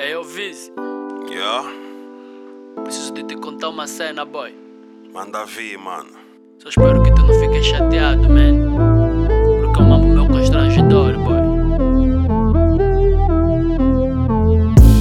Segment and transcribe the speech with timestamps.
[0.00, 0.70] É eu, Vizi.
[1.28, 1.68] Yeah?
[2.84, 4.54] Preciso de te contar uma cena, boy.
[5.12, 6.10] Manda vir, mano.
[6.62, 9.26] Só espero que tu não fiques chateado, man.
[9.60, 11.40] Porque eu amo meu constrangedor, boy.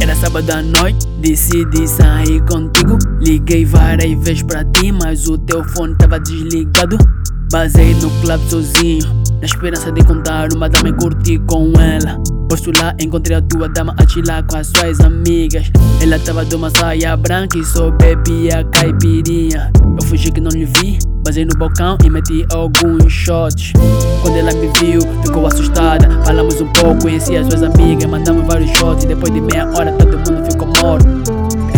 [0.00, 2.96] Era sábado à noite, decidi sair contigo.
[3.20, 6.96] Liguei várias vezes pra ti, mas o teu fone tava desligado.
[7.52, 9.04] Basei no club sozinho,
[9.40, 12.20] na esperança de encontrar uma dama e curtir com ela.
[12.48, 15.70] Posto lá, encontrei a tua dama a chilar com as suas amigas.
[16.00, 19.70] Ela tava de uma saia branca e só bebia caipirinha.
[20.00, 23.72] Eu fugi que não lhe vi, basei no balcão e meti alguns shots.
[24.22, 26.08] Quando ela me viu, ficou assustada.
[26.24, 29.04] Falamos um pouco, conheci as suas amigas, mandamos vários shots.
[29.04, 31.06] E depois de meia hora todo mundo ficou morto.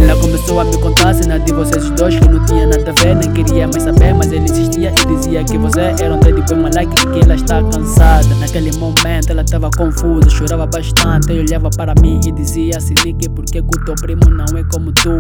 [0.01, 3.16] Ela começou a me contar cena de vocês dois que não tinha nada a ver,
[3.16, 4.93] nem queria mais saber, mas ele insistia
[5.28, 8.34] dizia que você era um dead boy malike e que ela está cansada.
[8.37, 13.28] Naquele momento ela estava confusa, chorava bastante, e olhava para mim e dizia assim que
[13.28, 15.18] porque que o teu primo não é como tu.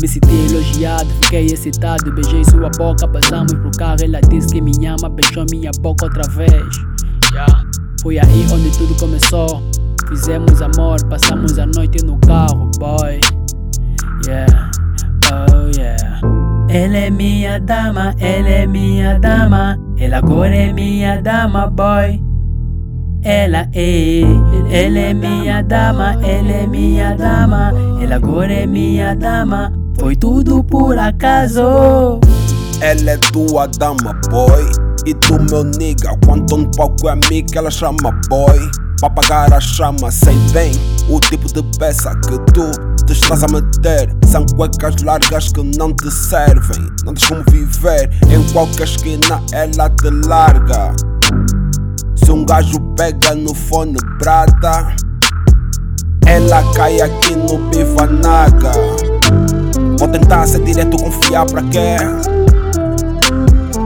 [0.00, 4.72] Me senti elogiado, fiquei excitado, beijei sua boca, passamos pro carro, ela disse que me
[4.86, 6.76] ama, beijou minha boca outra vez.
[7.32, 7.64] Yeah.
[8.02, 9.62] Foi aí onde tudo começou.
[10.08, 13.20] Fizemos amor, passamos a noite no carro, boy.
[14.26, 14.70] Yeah.
[16.74, 19.78] Ela é minha dama, ela é minha dama.
[19.96, 22.20] Ela agora é minha dama, boy.
[23.22, 24.22] Ela é,
[24.72, 27.72] ela é minha dama, ela é minha dama.
[28.02, 29.72] Ela agora é minha dama.
[30.00, 32.18] Foi tudo por acaso.
[32.80, 34.68] Ela é tua dama, boy.
[35.06, 38.58] E tu, meu nigga, quando no palco é amigo, ela chama boy.
[38.98, 40.72] Pra apagar a chama, sei bem
[41.08, 44.14] o tipo de peça que tu te estás a meter.
[44.30, 46.86] São cuecas largas que não te servem.
[47.04, 50.92] Não tens como viver em qualquer esquina, ela te larga.
[52.16, 54.94] Se um gajo pega no fone prata,
[56.26, 58.72] ela cai aqui no Pivanaga.
[59.98, 61.96] Vou tentar ser direto, confiar pra quê?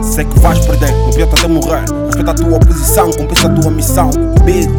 [0.03, 1.85] Sei que vais perder, não adianta até morrer.
[2.07, 4.11] Respeita a tua posição, cumpre a tua missão.
[4.45, 4.78] Bitches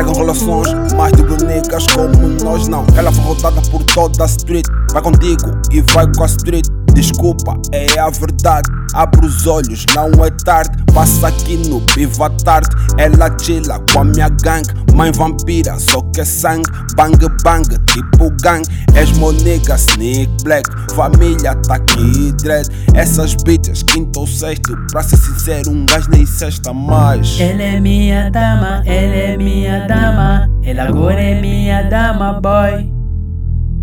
[0.00, 2.86] estragam relações, mais de bonitas como nós não.
[2.96, 6.66] Ela foi rodada por toda a street, vai contigo e vai com a street.
[6.94, 8.68] Desculpa, é a verdade.
[8.94, 10.79] Abre os olhos, não é tarde.
[10.94, 12.68] Passa aqui no Piva tarde.
[12.98, 14.62] Ela chila com a minha gang.
[14.94, 16.68] Mãe vampira, só que é sangue.
[16.96, 18.62] Bang bang, tipo gang.
[18.94, 20.68] És monega, sneak black.
[20.94, 22.68] Família tá aqui dread.
[22.94, 24.76] Essas bitches, quinto ou sexto.
[24.90, 27.38] Pra ser sincero, um gajo nem sexta mais.
[27.40, 30.48] Ela é minha dama, ela é minha dama.
[30.62, 32.92] Ela agora é minha dama, boy.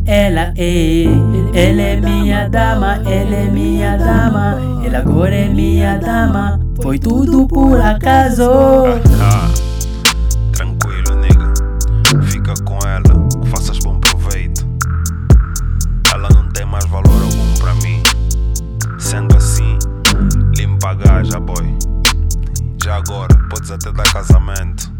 [0.05, 1.03] Ela é,
[1.53, 4.57] ela é minha dama, ela é minha dama.
[4.85, 6.66] Ela agora é minha dama.
[6.81, 8.43] Foi tudo por acaso.
[9.21, 9.49] Ah,
[10.53, 11.53] tranquilo, nigga.
[12.25, 13.03] Fica com ela,
[13.49, 14.65] faças bom proveito.
[16.13, 18.01] Ela não tem mais valor algum pra mim.
[18.99, 19.77] Sendo assim,
[20.55, 21.77] limpa a gaja, boy.
[22.83, 24.96] Já agora, podes até dar casamento.